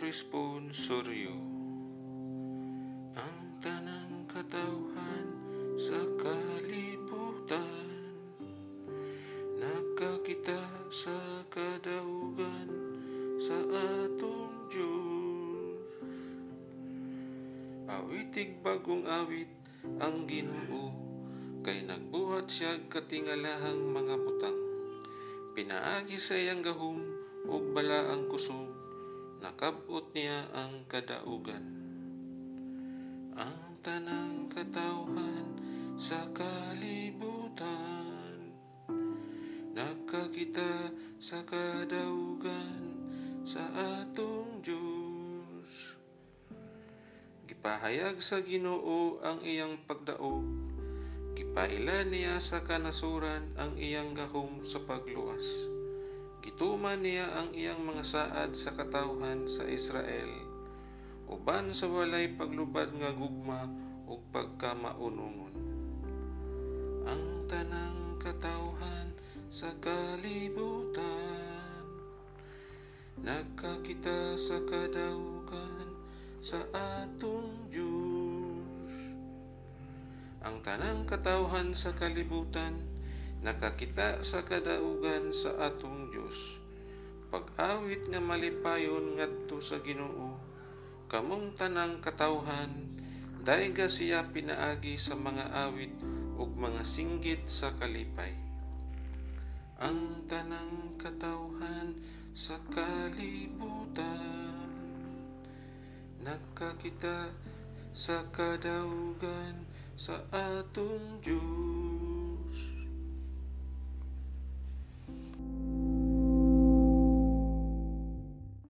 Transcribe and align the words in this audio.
responsoryo. 0.00 1.36
Ang 3.12 3.38
tanang 3.60 4.24
katawhan 4.24 5.28
sa 5.76 6.00
kalibutan. 6.16 7.92
Nakakita 9.60 10.64
sa 10.88 11.44
kadaugan 11.52 12.72
sa 13.36 13.60
atong 13.60 14.72
Diyos. 14.72 15.84
Awitig 17.92 18.64
bagong 18.64 19.04
awit 19.04 19.52
ang 20.00 20.24
ginoo 20.24 20.88
Kay 21.60 21.84
nagbuhat 21.84 22.48
siya 22.48 22.80
katingalahang 22.88 23.92
mga 23.92 24.16
butang. 24.24 24.56
Pinaagi 25.52 26.16
sa 26.16 26.32
iyang 26.32 26.64
gahom 26.64 27.04
ug 27.46 27.72
bala 27.74 28.10
ang 28.10 28.26
kusog. 28.26 28.68
Nakabot 29.42 30.10
niya 30.12 30.50
ang 30.50 30.84
kadaugan. 30.90 31.62
Ang 33.38 33.78
tanang 33.80 34.50
katawhan 34.50 35.54
sa 35.94 36.26
kalibutan. 36.34 37.70
Nakakita 39.72 40.90
sa 41.22 41.40
kadaugan 41.46 42.98
sa 43.46 43.62
atong 44.02 44.60
Diyos. 44.60 45.94
Gipahayag 47.46 48.18
sa 48.18 48.42
Ginoo 48.42 49.22
ang 49.22 49.44
iyang 49.46 49.78
pagdaog 49.86 50.66
Gipaila 51.36 52.00
niya 52.08 52.40
sa 52.40 52.64
kanasuran 52.64 53.52
ang 53.60 53.76
iyang 53.76 54.16
gahom 54.16 54.64
sa 54.64 54.80
pagluwas. 54.80 55.68
Gituman 56.40 57.04
niya 57.04 57.30
ang 57.36 57.54
iyang 57.54 57.84
mga 57.84 58.04
saad 58.04 58.56
sa 58.56 58.74
katawhan 58.74 59.46
sa 59.46 59.64
Israel. 59.68 60.32
Uban 61.30 61.70
sa 61.76 61.86
walay 61.86 62.32
paglubad 62.32 62.90
nga 62.96 63.12
gugma 63.12 63.70
ug 64.06 64.20
pagkamaunungon. 64.32 65.54
Ang 67.06 67.24
tanang 67.46 68.18
katawhan 68.18 69.14
sa 69.52 69.70
kalibutan 69.78 71.46
Nagkakita 73.16 74.36
sa 74.36 74.60
kadaugan 74.68 75.88
sa 76.44 76.60
atong 76.70 77.72
Diyos. 77.72 78.92
Ang 80.44 80.60
tanang 80.60 81.08
katawhan 81.08 81.72
sa 81.72 81.96
kalibutan, 81.96 82.76
nakakita 83.44 84.24
sa 84.24 84.44
kadaugan 84.44 85.32
sa 85.32 85.56
atong 85.68 86.08
Diyos. 86.12 86.60
Pag-awit 87.28 88.08
nga 88.08 88.22
malipayon 88.22 89.18
ngadto 89.18 89.58
sa 89.60 89.82
Ginoo, 89.82 90.38
kamong 91.10 91.58
tanang 91.58 91.98
katawhan, 92.00 92.70
daiga 93.42 93.90
siya 93.90 94.26
pinaagi 94.30 94.96
sa 94.96 95.18
mga 95.18 95.50
awit 95.68 95.92
ug 96.38 96.54
mga 96.54 96.82
singgit 96.86 97.44
sa 97.44 97.74
kalipay. 97.76 98.32
Ang 99.76 100.24
tanang 100.24 100.96
katawhan 100.96 101.98
sa 102.32 102.56
kalibutan, 102.72 104.06
nakakita 106.24 107.28
sa 107.92 108.24
kadaugan 108.32 109.64
sa 109.96 110.20
atong 110.32 111.20
Diyos. 111.24 111.35